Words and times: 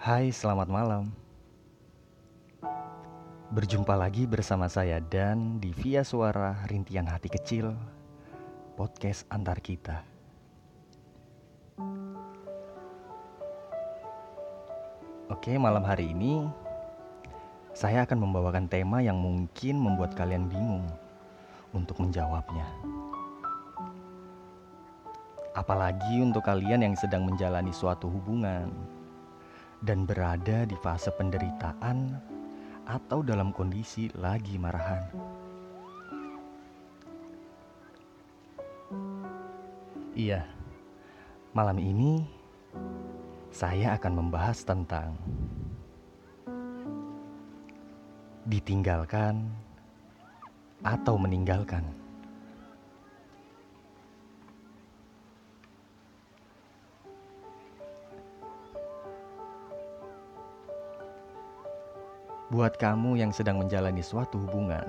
Hai, 0.00 0.32
selamat 0.32 0.72
malam. 0.72 1.12
Berjumpa 3.52 3.92
lagi 3.92 4.24
bersama 4.24 4.64
saya 4.64 4.96
dan 4.96 5.60
di 5.60 5.76
Via 5.76 6.00
Suara 6.00 6.56
Rintian 6.72 7.04
Hati 7.04 7.28
Kecil, 7.28 7.68
podcast 8.80 9.28
antar 9.28 9.60
kita. 9.60 10.00
Oke, 15.28 15.60
malam 15.60 15.84
hari 15.84 16.16
ini 16.16 16.48
saya 17.76 18.08
akan 18.08 18.24
membawakan 18.24 18.72
tema 18.72 19.04
yang 19.04 19.20
mungkin 19.20 19.76
membuat 19.76 20.16
kalian 20.16 20.48
bingung 20.48 20.88
untuk 21.76 22.00
menjawabnya. 22.00 22.64
Apalagi 25.52 26.24
untuk 26.24 26.48
kalian 26.48 26.88
yang 26.88 26.96
sedang 26.96 27.28
menjalani 27.28 27.68
suatu 27.68 28.08
hubungan 28.08 28.72
dan 29.80 30.04
berada 30.04 30.68
di 30.68 30.76
fase 30.80 31.08
penderitaan 31.12 32.16
atau 32.84 33.24
dalam 33.24 33.54
kondisi 33.54 34.12
lagi 34.18 34.60
marahan. 34.60 35.04
Iya, 40.10 40.42
malam 41.54 41.78
ini 41.78 42.26
saya 43.54 43.94
akan 43.96 44.12
membahas 44.26 44.66
tentang 44.66 45.14
ditinggalkan 48.44 49.46
atau 50.82 51.14
meninggalkan. 51.20 51.99
Buat 62.50 62.82
kamu 62.82 63.14
yang 63.14 63.30
sedang 63.30 63.62
menjalani 63.62 64.02
suatu 64.02 64.42
hubungan, 64.42 64.82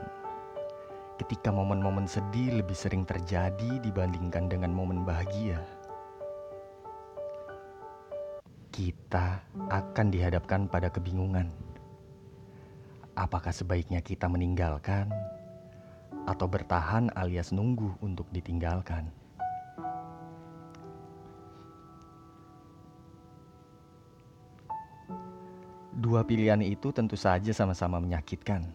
ketika 1.22 1.54
momen-momen 1.54 2.10
sedih 2.10 2.58
lebih 2.58 2.74
sering 2.74 3.06
terjadi 3.06 3.78
dibandingkan 3.86 4.50
dengan 4.50 4.74
momen 4.74 5.06
bahagia, 5.06 5.62
kita 8.74 9.46
akan 9.70 10.10
dihadapkan 10.10 10.66
pada 10.66 10.90
kebingungan. 10.90 11.54
Apakah 13.14 13.54
sebaiknya 13.54 14.02
kita 14.02 14.26
meninggalkan 14.26 15.14
atau 16.26 16.50
bertahan 16.50 17.14
alias 17.14 17.54
nunggu 17.54 17.94
untuk 18.02 18.26
ditinggalkan? 18.34 19.21
Dua 26.02 26.26
pilihan 26.26 26.66
itu 26.66 26.90
tentu 26.90 27.14
saja 27.14 27.54
sama-sama 27.54 28.02
menyakitkan 28.02 28.66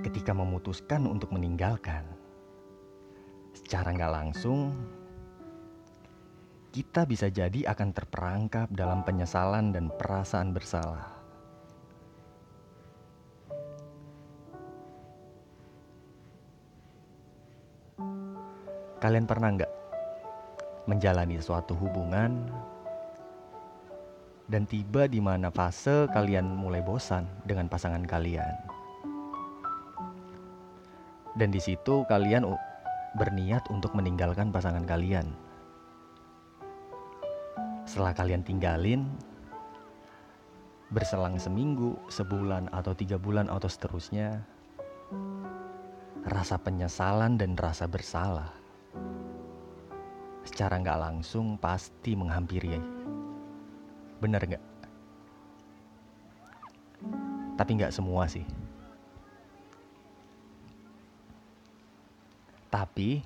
ketika 0.00 0.32
memutuskan 0.32 1.04
untuk 1.04 1.28
meninggalkan. 1.28 2.08
Secara 3.52 3.92
nggak 3.92 4.14
langsung, 4.16 4.72
kita 6.72 7.04
bisa 7.04 7.28
jadi 7.28 7.68
akan 7.68 7.92
terperangkap 7.92 8.72
dalam 8.72 9.04
penyesalan 9.04 9.76
dan 9.76 9.92
perasaan 9.92 10.56
bersalah. 10.56 11.20
Kalian 19.04 19.28
pernah 19.28 19.52
nggak 19.52 19.72
menjalani 20.88 21.36
suatu 21.44 21.76
hubungan 21.76 22.48
dan 24.48 24.64
tiba 24.64 25.04
di 25.04 25.20
mana 25.20 25.52
fase 25.52 26.08
kalian 26.08 26.48
mulai 26.56 26.80
bosan 26.80 27.28
dengan 27.44 27.68
pasangan 27.68 28.02
kalian. 28.08 28.56
Dan 31.36 31.52
di 31.52 31.60
situ 31.60 32.02
kalian 32.08 32.48
berniat 33.14 33.68
untuk 33.68 33.92
meninggalkan 33.94 34.48
pasangan 34.48 34.82
kalian. 34.88 35.30
Setelah 37.84 38.16
kalian 38.16 38.42
tinggalin, 38.42 39.06
berselang 40.90 41.36
seminggu, 41.38 41.94
sebulan, 42.08 42.72
atau 42.74 42.92
tiga 42.96 43.20
bulan, 43.20 43.46
atau 43.46 43.68
seterusnya, 43.70 44.42
rasa 46.26 46.58
penyesalan 46.58 47.38
dan 47.38 47.54
rasa 47.56 47.88
bersalah 47.88 48.58
secara 50.48 50.80
nggak 50.80 51.00
langsung 51.00 51.60
pasti 51.60 52.16
menghampiri 52.16 52.97
Bener 54.18 54.42
nggak? 54.42 54.64
Tapi 57.58 57.70
nggak 57.74 57.94
semua 57.94 58.26
sih. 58.26 58.46
Tapi 62.68 63.22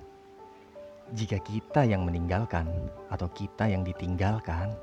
jika 1.13 1.37
kita 1.41 1.85
yang 1.85 2.07
meninggalkan 2.07 2.65
atau 3.13 3.29
kita 3.33 3.69
yang 3.69 3.85
ditinggalkan, 3.85 4.73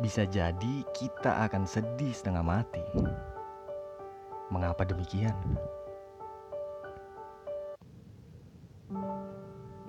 bisa 0.00 0.24
jadi 0.28 0.74
kita 0.96 1.44
akan 1.48 1.68
sedih 1.68 2.12
setengah 2.14 2.44
mati. 2.44 2.84
Mengapa 4.48 4.84
demikian? 4.86 5.34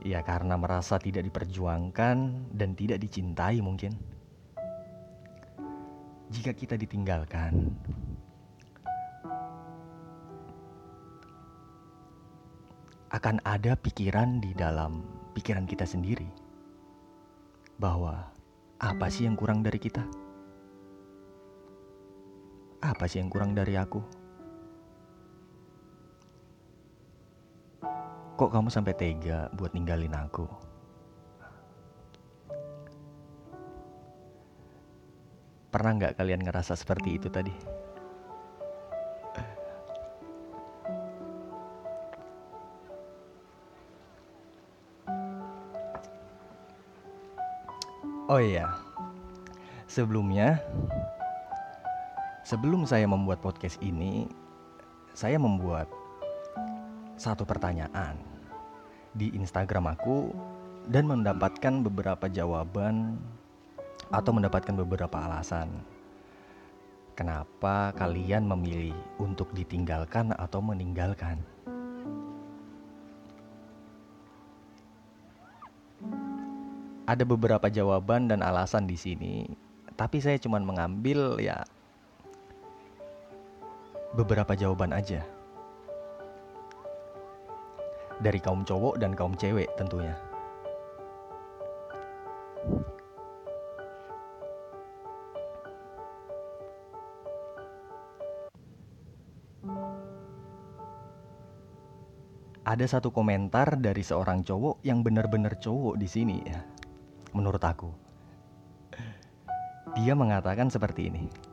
Ya 0.05 0.21
karena 0.21 0.53
merasa 0.53 1.01
tidak 1.01 1.25
diperjuangkan 1.25 2.17
dan 2.53 2.77
tidak 2.77 3.01
dicintai 3.01 3.57
mungkin. 3.57 3.97
Jika 6.29 6.53
kita 6.53 6.77
ditinggalkan, 6.77 7.73
akan 13.09 13.41
ada 13.41 13.73
pikiran 13.73 14.37
di 14.37 14.53
dalam 14.53 15.01
pikiran 15.33 15.65
kita 15.65 15.89
sendiri 15.89 16.29
bahwa 17.81 18.29
apa 18.77 19.09
sih 19.09 19.25
yang 19.25 19.33
kurang 19.33 19.65
dari 19.65 19.81
kita? 19.81 20.05
Apa 22.85 23.09
sih 23.09 23.17
yang 23.17 23.33
kurang 23.33 23.57
dari 23.57 23.73
aku? 23.73 24.24
Kok 28.35 28.51
kamu 28.51 28.67
sampai 28.67 28.91
tega 28.99 29.47
buat 29.55 29.71
ninggalin 29.71 30.11
aku? 30.11 30.43
Pernah 35.71 35.91
nggak 35.95 36.19
kalian 36.19 36.43
ngerasa 36.43 36.75
seperti 36.75 37.15
itu 37.15 37.31
tadi? 37.31 37.55
Oh 48.27 48.41
iya, 48.43 48.67
sebelumnya, 49.87 50.59
sebelum 52.43 52.83
saya 52.83 53.07
membuat 53.07 53.39
podcast 53.39 53.79
ini, 53.79 54.27
saya 55.15 55.39
membuat 55.39 55.87
satu 57.15 57.47
pertanyaan 57.47 58.19
di 59.15 59.31
Instagram 59.31 59.95
aku 59.95 60.35
dan 60.91 61.07
mendapatkan 61.07 61.81
beberapa 61.87 62.27
jawaban 62.27 63.15
atau 64.11 64.31
mendapatkan 64.35 64.75
beberapa 64.75 65.17
alasan 65.23 65.71
kenapa 67.15 67.95
kalian 67.95 68.43
memilih 68.43 68.93
untuk 69.17 69.49
ditinggalkan 69.55 70.35
atau 70.35 70.59
meninggalkan. 70.59 71.39
Ada 77.05 77.23
beberapa 77.23 77.69
jawaban 77.69 78.27
dan 78.27 78.41
alasan 78.41 78.89
di 78.89 78.97
sini, 78.97 79.45
tapi 79.95 80.19
saya 80.19 80.41
cuma 80.41 80.57
mengambil 80.59 81.37
ya 81.37 81.63
beberapa 84.17 84.57
jawaban 84.57 84.91
aja 84.91 85.21
dari 88.19 88.39
kaum 88.39 88.63
cowok 88.63 88.99
dan 88.99 89.11
kaum 89.15 89.35
cewek 89.35 89.67
tentunya. 89.75 90.15
Ada 102.65 102.97
satu 102.97 103.13
komentar 103.13 103.77
dari 103.77 104.01
seorang 104.01 104.41
cowok 104.41 104.81
yang 104.81 105.05
benar-benar 105.05 105.61
cowok 105.61 106.01
di 106.01 106.09
sini 106.09 106.41
ya. 106.41 106.65
Menurut 107.37 107.61
aku. 107.61 107.93
Dia 109.93 110.17
mengatakan 110.17 110.73
seperti 110.73 111.13
ini. 111.13 111.44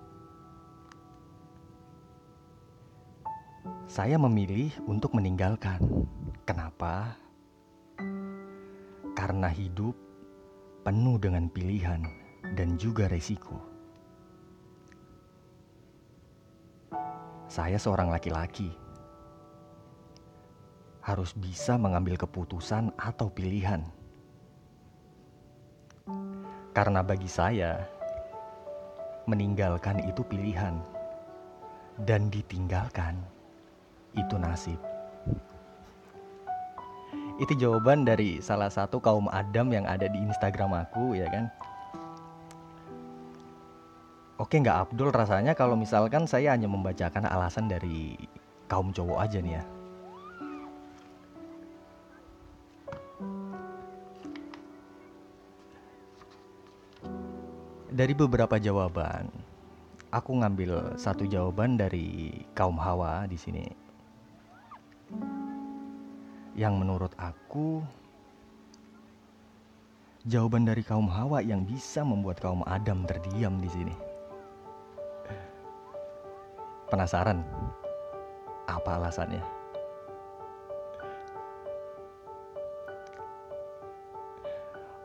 Saya 3.93 4.17
memilih 4.17 4.73
untuk 4.89 5.13
meninggalkan. 5.13 5.77
Kenapa? 6.49 7.13
Karena 9.13 9.53
hidup 9.53 9.93
penuh 10.81 11.21
dengan 11.21 11.45
pilihan 11.53 12.01
dan 12.57 12.81
juga 12.81 13.05
resiko. 13.13 13.61
Saya 17.53 17.77
seorang 17.77 18.09
laki-laki, 18.09 18.73
harus 21.05 21.37
bisa 21.37 21.77
mengambil 21.77 22.17
keputusan 22.17 22.97
atau 22.97 23.29
pilihan. 23.29 23.85
Karena 26.73 27.05
bagi 27.05 27.29
saya, 27.29 27.77
meninggalkan 29.29 30.01
itu 30.09 30.25
pilihan, 30.25 30.81
dan 32.09 32.33
ditinggalkan 32.33 33.42
itu 34.17 34.37
nasib. 34.37 34.81
Itu 37.41 37.53
jawaban 37.57 38.05
dari 38.05 38.39
salah 38.45 38.69
satu 38.69 39.01
kaum 39.01 39.27
Adam 39.33 39.73
yang 39.73 39.89
ada 39.89 40.07
di 40.07 40.21
Instagram 40.21 40.77
aku, 40.87 41.17
ya 41.17 41.27
kan? 41.33 41.49
Oke 44.43 44.59
nggak 44.59 44.91
Abdul 44.91 45.15
rasanya 45.15 45.55
kalau 45.55 45.79
misalkan 45.79 46.27
saya 46.27 46.53
hanya 46.53 46.67
membacakan 46.67 47.31
alasan 47.31 47.71
dari 47.71 48.19
kaum 48.67 48.91
cowok 48.91 49.19
aja 49.23 49.39
nih 49.39 49.55
ya. 49.61 49.65
Dari 57.93 58.17
beberapa 58.17 58.57
jawaban, 58.57 59.29
aku 60.09 60.31
ngambil 60.41 60.97
satu 60.97 61.29
jawaban 61.29 61.77
dari 61.77 62.33
kaum 62.57 62.81
Hawa 62.81 63.29
di 63.29 63.37
sini. 63.37 63.82
Yang 66.53 66.75
menurut 66.85 67.13
aku 67.17 67.81
jawaban 70.29 70.69
dari 70.69 70.85
kaum 70.87 71.09
Hawa 71.11 71.43
yang 71.43 71.67
bisa 71.67 72.07
membuat 72.07 72.39
kaum 72.39 72.63
Adam 72.69 73.03
terdiam 73.09 73.59
di 73.59 73.67
sini. 73.73 73.95
Penasaran? 76.93 77.41
Apa 78.69 79.01
alasannya? 79.01 79.43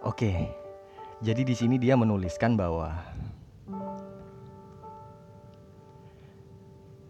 Oke, 0.05 0.51
jadi 1.19 1.41
di 1.41 1.55
sini 1.57 1.75
dia 1.81 1.97
menuliskan 1.97 2.53
bahwa 2.53 2.93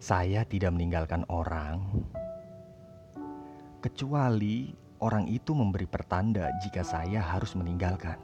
saya 0.00 0.40
tidak 0.48 0.72
meninggalkan 0.72 1.22
orang 1.28 1.84
kecuali 3.78 4.74
orang 4.98 5.30
itu 5.30 5.54
memberi 5.54 5.86
pertanda 5.86 6.50
jika 6.58 6.82
saya 6.82 7.22
harus 7.22 7.54
meninggalkan. 7.54 8.18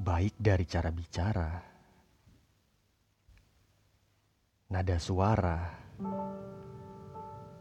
Baik 0.00 0.32
dari 0.40 0.64
cara 0.64 0.88
bicara, 0.88 1.60
nada 4.72 4.96
suara, 4.96 5.60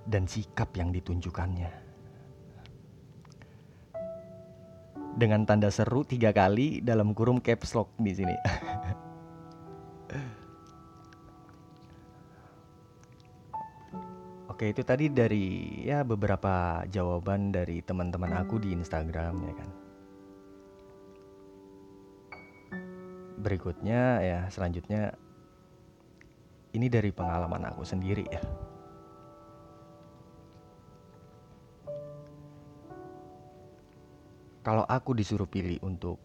dan 0.07 0.23
sikap 0.23 0.71
yang 0.79 0.95
ditunjukkannya. 0.95 1.91
Dengan 5.19 5.43
tanda 5.43 5.67
seru 5.67 6.07
tiga 6.07 6.31
kali 6.31 6.79
dalam 6.79 7.11
kurung 7.11 7.43
caps 7.43 7.75
lock 7.75 7.91
di 7.99 8.15
sini. 8.15 8.37
Oke, 14.59 14.75
itu 14.75 14.83
tadi 14.83 15.07
dari 15.07 15.71
ya 15.87 16.03
beberapa 16.03 16.83
jawaban 16.91 17.47
dari 17.47 17.79
teman-teman 17.79 18.43
aku 18.43 18.59
di 18.59 18.75
Instagram 18.75 19.39
ya 19.39 19.53
kan. 19.55 19.69
Berikutnya 23.39 24.19
ya 24.19 24.39
selanjutnya 24.51 25.15
ini 26.75 26.91
dari 26.91 27.07
pengalaman 27.15 27.71
aku 27.71 27.87
sendiri 27.87 28.27
ya. 28.27 28.43
Kalau 34.67 34.83
aku 34.91 35.15
disuruh 35.15 35.47
pilih 35.47 35.79
untuk 35.87 36.19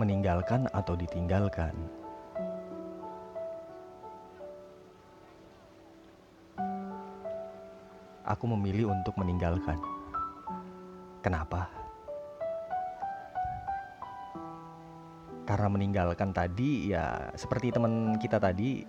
meninggalkan 0.00 0.72
atau 0.72 0.96
ditinggalkan, 0.96 1.76
aku 8.26 8.44
memilih 8.50 8.90
untuk 8.90 9.14
meninggalkan. 9.18 9.78
Kenapa? 11.22 11.82
karena 15.42 15.68
meninggalkan 15.68 16.30
tadi 16.30 16.94
ya 16.94 17.34
seperti 17.34 17.74
teman 17.74 18.16
kita 18.16 18.38
tadi 18.38 18.86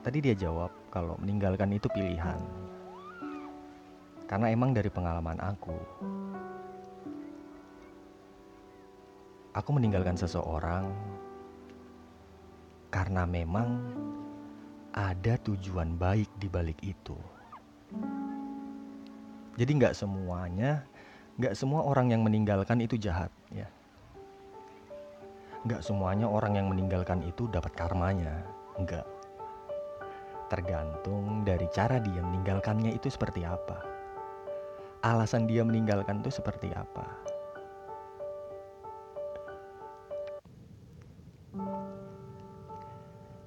tadi 0.00 0.18
dia 0.22 0.34
jawab 0.34 0.70
kalau 0.88 1.18
meninggalkan 1.18 1.74
itu 1.74 1.90
pilihan 1.90 2.38
karena 4.30 4.46
emang 4.48 4.70
dari 4.70 4.88
pengalaman 4.88 5.36
aku 5.42 5.76
aku 9.52 9.70
meninggalkan 9.74 10.14
seseorang 10.14 10.86
karena 12.94 13.26
memang 13.26 13.82
ada 14.94 15.34
tujuan 15.44 15.98
baik 15.98 16.30
di 16.38 16.46
balik 16.46 16.78
itu 16.80 17.18
jadi 19.56 19.70
nggak 19.70 19.94
semuanya 19.94 20.84
nggak 21.36 21.54
semua 21.56 21.84
orang 21.84 22.12
yang 22.12 22.22
meninggalkan 22.24 22.80
itu 22.80 22.96
jahat 23.00 23.32
ya 23.52 23.68
Gak 25.62 25.86
semuanya 25.86 26.26
orang 26.26 26.58
yang 26.58 26.66
meninggalkan 26.66 27.22
itu 27.22 27.46
dapat 27.46 27.70
karmanya. 27.78 28.42
Enggak. 28.74 29.06
Tergantung 30.50 31.46
dari 31.46 31.70
cara 31.70 32.02
dia 32.02 32.18
meninggalkannya 32.18 32.90
itu 32.90 33.06
seperti 33.06 33.46
apa. 33.46 33.78
Alasan 35.06 35.46
dia 35.46 35.62
meninggalkan 35.62 36.18
itu 36.18 36.34
seperti 36.34 36.74
apa. 36.74 37.06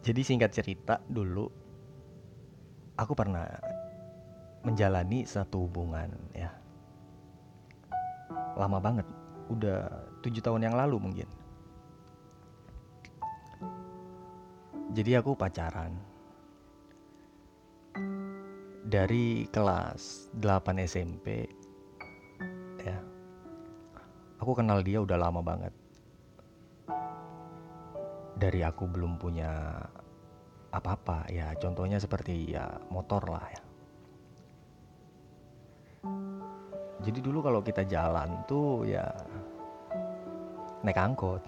Jadi 0.07 0.21
singkat 0.23 0.55
cerita 0.55 1.03
dulu 1.03 1.51
aku 2.95 3.11
pernah 3.11 3.74
menjalani 4.65 5.23
satu 5.23 5.69
hubungan 5.69 6.09
ya. 6.33 6.49
Lama 8.57 8.81
banget, 8.81 9.05
udah 9.53 9.85
tujuh 10.25 10.41
tahun 10.41 10.65
yang 10.65 10.75
lalu 10.75 10.97
mungkin 10.97 11.29
Jadi 14.95 15.11
aku 15.11 15.35
pacaran 15.35 15.91
dari 18.87 19.43
kelas 19.51 20.31
8 20.39 20.87
SMP 20.87 21.43
ya. 22.79 22.95
Aku 24.39 24.55
kenal 24.55 24.79
dia 24.87 25.03
udah 25.03 25.19
lama 25.19 25.43
banget. 25.43 25.75
Dari 28.39 28.63
aku 28.63 28.87
belum 28.87 29.19
punya 29.19 29.83
apa-apa 30.71 31.27
ya, 31.27 31.51
contohnya 31.59 31.99
seperti 31.99 32.55
ya 32.55 32.79
motor 32.87 33.27
lah 33.27 33.51
ya. 33.51 33.64
Jadi 37.05 37.21
dulu 37.21 37.45
kalau 37.45 37.61
kita 37.61 37.85
jalan 37.85 38.41
tuh 38.49 38.81
ya 38.89 39.05
naik 40.81 40.97
angkot. 40.97 41.45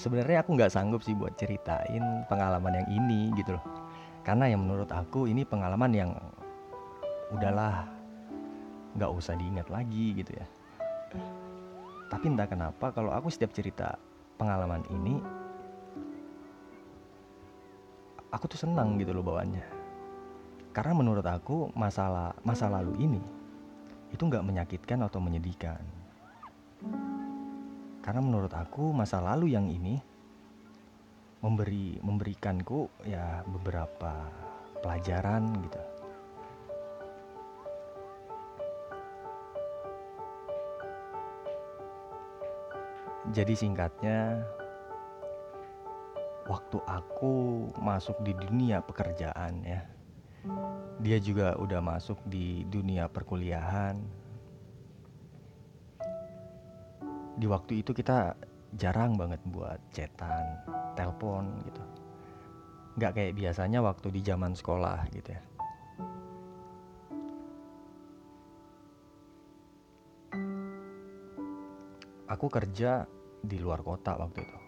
sebenarnya 0.00 0.40
aku 0.40 0.56
nggak 0.56 0.72
sanggup 0.72 1.04
sih 1.04 1.12
buat 1.12 1.36
ceritain 1.36 2.24
pengalaman 2.24 2.72
yang 2.72 2.88
ini 2.88 3.36
gitu 3.36 3.60
loh 3.60 3.64
karena 4.24 4.48
yang 4.48 4.64
menurut 4.64 4.88
aku 4.88 5.28
ini 5.28 5.44
pengalaman 5.44 5.92
yang 5.92 6.10
udahlah 7.36 7.84
nggak 8.96 9.12
usah 9.12 9.36
diingat 9.36 9.68
lagi 9.68 10.16
gitu 10.16 10.32
ya 10.32 10.46
tapi 12.08 12.32
entah 12.32 12.48
kenapa 12.48 12.88
kalau 12.96 13.12
aku 13.12 13.28
setiap 13.28 13.52
cerita 13.52 14.00
pengalaman 14.40 14.80
ini 14.88 15.20
aku 18.30 18.44
tuh 18.50 18.60
senang 18.66 18.98
gitu 18.98 19.14
loh 19.14 19.22
bawaannya 19.26 19.66
karena 20.70 20.92
menurut 20.94 21.26
aku 21.26 21.74
masalah 21.74 22.34
masa 22.46 22.70
lalu 22.70 22.94
ini 23.02 23.22
itu 24.10 24.22
nggak 24.22 24.46
menyakitkan 24.46 25.02
atau 25.06 25.18
menyedihkan 25.22 25.82
karena 28.00 28.20
menurut 28.24 28.50
aku 28.56 28.90
masa 28.90 29.20
lalu 29.20 29.54
yang 29.54 29.68
ini 29.68 30.00
memberi 31.40 31.96
memberikanku 32.04 32.88
ya 33.08 33.40
beberapa 33.48 34.28
pelajaran 34.84 35.56
gitu. 35.64 35.82
Jadi 43.30 43.54
singkatnya 43.54 44.42
waktu 46.50 46.82
aku 46.82 47.70
masuk 47.78 48.18
di 48.26 48.34
dunia 48.34 48.82
pekerjaan 48.82 49.62
ya 49.62 49.86
dia 51.00 51.16
juga 51.16 51.56
udah 51.56 51.80
masuk 51.80 52.20
di 52.28 52.64
dunia 52.68 53.08
perkuliahan. 53.08 53.96
Di 57.40 57.46
waktu 57.48 57.80
itu 57.80 57.96
kita 57.96 58.36
jarang 58.76 59.16
banget 59.16 59.40
buat 59.48 59.80
chatan 59.96 60.60
telepon 60.92 61.56
gitu. 61.64 61.82
Nggak 63.00 63.12
kayak 63.16 63.36
biasanya 63.36 63.80
waktu 63.80 64.12
di 64.12 64.20
zaman 64.20 64.52
sekolah 64.52 65.08
gitu 65.16 65.32
ya. 65.32 65.42
Aku 72.30 72.46
kerja 72.46 73.08
di 73.40 73.56
luar 73.58 73.82
kota 73.82 74.14
waktu 74.20 74.44
itu 74.44 74.59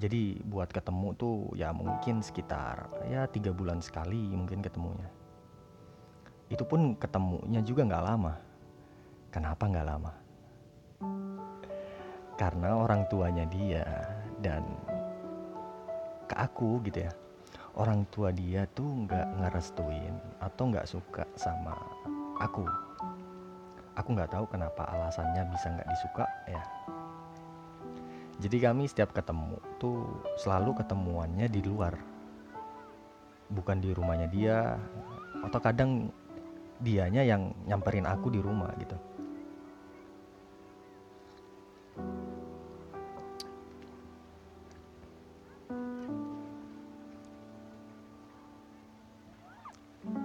jadi 0.00 0.40
buat 0.48 0.72
ketemu 0.72 1.12
tuh 1.20 1.52
ya 1.52 1.76
mungkin 1.76 2.24
sekitar 2.24 2.88
ya 3.12 3.28
tiga 3.28 3.52
bulan 3.52 3.84
sekali 3.84 4.32
mungkin 4.32 4.64
ketemunya. 4.64 5.12
Itu 6.48 6.64
pun 6.64 6.96
ketemunya 6.96 7.60
juga 7.60 7.84
nggak 7.84 8.06
lama. 8.08 8.32
Kenapa 9.28 9.68
nggak 9.68 9.86
lama? 9.86 10.12
Karena 12.40 12.80
orang 12.80 13.04
tuanya 13.12 13.44
dia 13.44 13.84
dan 14.40 14.64
ke 16.24 16.34
aku 16.34 16.80
gitu 16.88 17.04
ya. 17.04 17.12
Orang 17.76 18.08
tua 18.08 18.32
dia 18.32 18.64
tuh 18.72 19.04
nggak 19.04 19.36
ngerestuin 19.36 20.16
atau 20.40 20.64
nggak 20.72 20.88
suka 20.88 21.28
sama 21.36 21.76
aku. 22.40 22.64
Aku 24.00 24.16
nggak 24.16 24.32
tahu 24.32 24.48
kenapa 24.48 24.88
alasannya 24.88 25.44
bisa 25.52 25.68
nggak 25.76 25.90
disuka 25.92 26.24
ya 26.48 26.64
jadi 28.40 28.72
kami 28.72 28.88
setiap 28.88 29.12
ketemu 29.12 29.60
tuh 29.76 30.00
selalu 30.40 30.72
ketemuannya 30.80 31.44
di 31.52 31.60
luar. 31.60 31.92
Bukan 33.52 33.84
di 33.84 33.92
rumahnya 33.92 34.32
dia 34.32 34.80
atau 35.44 35.60
kadang 35.60 36.08
dianya 36.80 37.20
yang 37.20 37.52
nyamperin 37.68 38.08
aku 38.08 38.32
di 38.32 38.40
rumah 38.40 38.72
gitu. 38.80 38.96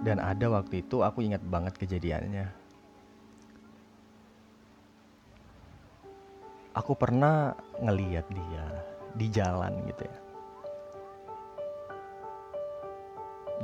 Dan 0.00 0.22
ada 0.22 0.46
waktu 0.48 0.80
itu 0.80 1.04
aku 1.04 1.20
ingat 1.20 1.44
banget 1.44 1.76
kejadiannya. 1.76 2.65
Aku 6.76 6.92
pernah 6.92 7.56
ngeliat 7.80 8.28
dia 8.28 8.66
di 9.16 9.26
jalan 9.32 9.72
gitu 9.88 10.04
ya. 10.04 10.18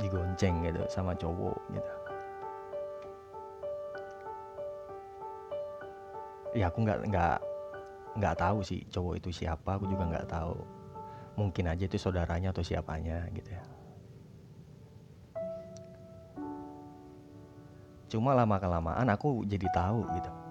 Digonceng 0.01 0.65
gitu 0.65 0.81
sama 0.89 1.13
cowok 1.13 1.57
gitu. 1.69 1.91
Ya 6.57 6.69
aku 6.73 6.81
nggak 6.81 6.99
nggak 7.13 7.37
nggak 8.17 8.35
tahu 8.37 8.65
sih 8.65 8.81
cowok 8.89 9.21
itu 9.21 9.29
siapa 9.29 9.77
aku 9.77 9.85
juga 9.85 10.09
nggak 10.09 10.29
tahu. 10.33 10.57
Mungkin 11.37 11.69
aja 11.69 11.85
itu 11.85 11.97
saudaranya 12.01 12.49
atau 12.49 12.65
siapanya 12.65 13.29
gitu 13.37 13.53
ya. 13.53 13.63
Cuma 18.09 18.37
lama 18.37 18.57
kelamaan 18.61 19.09
aku 19.09 19.41
jadi 19.49 19.65
tahu 19.73 20.05
gitu 20.13 20.42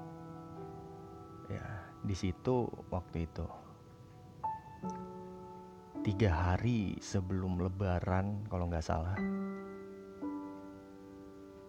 di 2.02 2.14
situ 2.18 2.66
waktu 2.90 3.30
itu. 3.30 3.46
Tiga 6.02 6.34
hari 6.34 6.98
sebelum 6.98 7.62
lebaran 7.62 8.42
kalau 8.50 8.66
nggak 8.66 8.82
salah. 8.82 9.14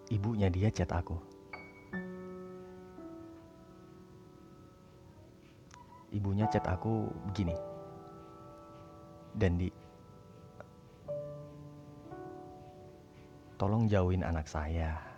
Ibunya 0.10 0.50
dia 0.50 0.74
chat 0.74 0.90
aku. 0.90 1.18
Ibunya 6.10 6.50
chat 6.50 6.66
aku 6.66 7.13
begini. 7.30 7.54
Dan 9.38 9.58
di 9.62 9.70
tolong 13.58 13.86
jauhin 13.86 14.25
anak 14.25 14.50
saya 14.50 15.12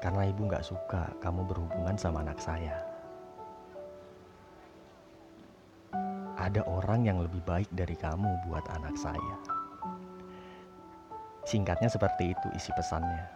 karena 0.00 0.24
ibu 0.24 0.48
gak 0.48 0.64
suka 0.64 1.12
kamu 1.20 1.44
berhubungan 1.44 1.94
sama 2.00 2.24
anak 2.24 2.40
saya. 2.40 2.80
Ada 6.40 6.64
orang 6.64 7.04
yang 7.04 7.20
lebih 7.20 7.44
baik 7.44 7.68
dari 7.76 7.92
kamu 7.92 8.48
buat 8.48 8.64
anak 8.72 8.96
saya. 8.96 9.36
Singkatnya 11.44 11.92
seperti 11.92 12.32
itu 12.32 12.48
isi 12.56 12.72
pesannya. 12.72 13.28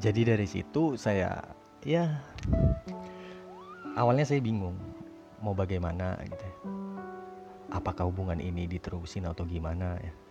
Jadi 0.00 0.20
dari 0.24 0.46
situ 0.48 0.96
saya 0.96 1.36
ya 1.84 2.06
awalnya 3.98 4.24
saya 4.24 4.40
bingung 4.40 4.78
mau 5.44 5.52
bagaimana 5.52 6.16
gitu 6.24 6.44
ya. 6.48 6.56
Apakah 7.76 8.08
hubungan 8.08 8.40
ini 8.40 8.64
diterusin 8.64 9.28
atau 9.28 9.44
gimana 9.44 10.00
ya? 10.00 10.27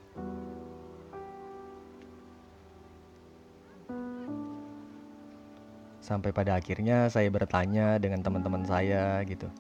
Sampai 6.08 6.32
pada 6.32 6.56
akhirnya 6.56 7.12
saya 7.12 7.28
bertanya 7.28 8.00
dengan 8.00 8.24
teman-teman 8.24 8.64
saya 8.64 9.20
gitu. 9.28 9.52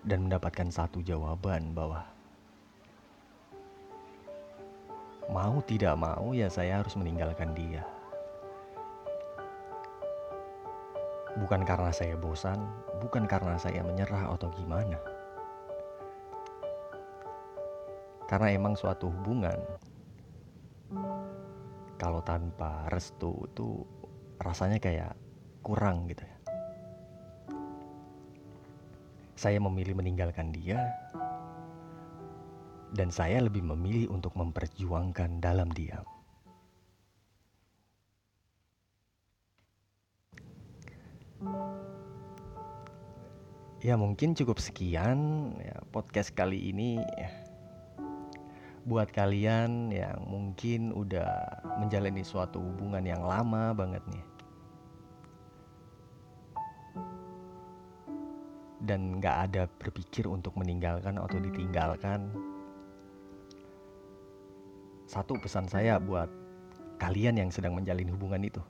Dan 0.00 0.24
mendapatkan 0.24 0.72
satu 0.72 1.04
jawaban 1.04 1.76
bahwa 1.76 2.00
mau 5.28 5.60
tidak 5.68 6.00
mau 6.00 6.32
ya 6.32 6.48
saya 6.48 6.80
harus 6.80 6.96
meninggalkan 6.96 7.52
dia. 7.52 7.84
Bukan 11.36 11.60
karena 11.68 11.92
saya 11.92 12.16
bosan, 12.16 12.64
bukan 13.04 13.28
karena 13.28 13.60
saya 13.60 13.84
menyerah 13.84 14.32
atau 14.32 14.48
gimana. 14.56 14.96
Karena 18.32 18.48
emang 18.48 18.80
suatu 18.80 19.12
hubungan 19.12 19.60
kalau 22.00 22.24
tanpa 22.24 22.88
restu 22.88 23.44
itu 23.52 23.84
rasanya 24.42 24.82
kayak 24.82 25.14
kurang 25.62 26.10
gitu 26.10 26.26
ya. 26.26 26.36
Saya 29.38 29.58
memilih 29.58 29.98
meninggalkan 29.98 30.54
dia 30.54 30.78
dan 32.92 33.08
saya 33.08 33.40
lebih 33.40 33.64
memilih 33.64 34.12
untuk 34.12 34.36
memperjuangkan 34.36 35.40
dalam 35.40 35.72
diam. 35.72 36.04
Ya 43.82 43.98
mungkin 43.98 44.38
cukup 44.38 44.62
sekian 44.62 45.18
ya, 45.58 45.74
podcast 45.90 46.30
kali 46.38 46.70
ini 46.70 47.02
ya 47.18 47.42
buat 48.82 49.14
kalian 49.14 49.94
yang 49.94 50.26
mungkin 50.26 50.90
udah 50.90 51.62
menjalani 51.78 52.26
suatu 52.26 52.58
hubungan 52.58 53.06
yang 53.06 53.22
lama 53.22 53.70
banget 53.70 54.02
nih 54.10 54.31
dan 58.82 59.22
gak 59.22 59.50
ada 59.50 59.62
berpikir 59.78 60.26
untuk 60.26 60.58
meninggalkan 60.58 61.16
atau 61.18 61.38
ditinggalkan 61.38 62.30
satu 65.06 65.38
pesan 65.38 65.70
saya 65.70 66.02
buat 66.02 66.26
kalian 66.98 67.38
yang 67.38 67.50
sedang 67.54 67.78
menjalin 67.78 68.10
hubungan 68.10 68.42
itu 68.42 68.62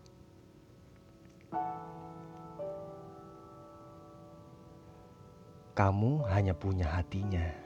kamu 5.73 6.28
hanya 6.28 6.52
punya 6.52 6.85
hatinya 6.85 7.62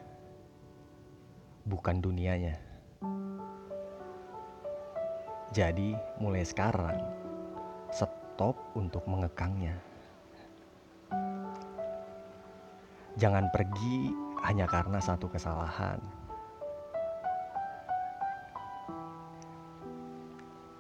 bukan 1.67 1.99
dunianya. 1.99 2.55
Jadi, 5.51 5.99
mulai 6.23 6.47
sekarang, 6.47 7.03
stop 7.91 8.55
untuk 8.79 9.03
mengekangnya. 9.11 9.75
Jangan 13.17 13.49
pergi 13.49 14.13
hanya 14.45 14.69
karena 14.69 15.01
satu 15.01 15.33
kesalahan. 15.33 15.97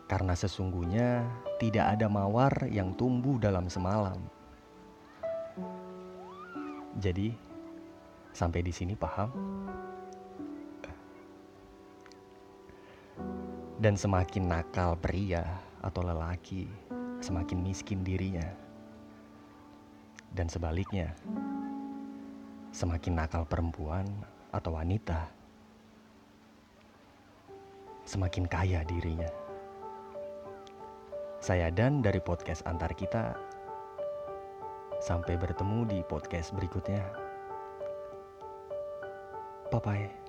Karena 0.04 0.36
sesungguhnya 0.36 1.24
tidak 1.56 1.96
ada 1.96 2.06
mawar 2.12 2.68
yang 2.68 2.92
tumbuh 2.92 3.40
dalam 3.40 3.72
semalam. 3.72 4.20
Jadi, 7.00 7.32
sampai 8.36 8.60
di 8.60 8.72
sini 8.72 8.92
paham? 8.92 9.32
Dan 13.80 13.96
semakin 13.96 14.44
nakal 14.44 14.96
pria 15.00 15.44
atau 15.80 16.04
lelaki, 16.04 16.68
semakin 17.24 17.64
miskin 17.64 18.04
dirinya. 18.04 18.48
Dan 20.32 20.52
sebaliknya, 20.52 21.16
semakin 22.76 23.16
nakal 23.16 23.48
perempuan 23.48 24.04
atau 24.52 24.76
wanita, 24.76 25.32
semakin 28.04 28.44
kaya 28.44 28.84
dirinya. 28.84 29.32
Saya 31.40 31.72
Dan 31.72 32.04
dari 32.04 32.20
podcast 32.20 32.60
Antar 32.68 32.92
Kita. 32.92 33.32
Sampai 35.00 35.40
bertemu 35.40 35.88
di 35.88 35.98
podcast 36.04 36.52
berikutnya. 36.52 37.00
Bye 39.72 39.80
bye. 39.80 40.25